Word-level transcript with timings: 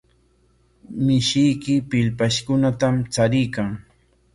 Mishiyki 1.05 1.75
pillpashkunatam 1.91 2.95
chariykan. 3.13 3.69